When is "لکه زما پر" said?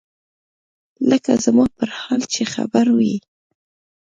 1.09-1.89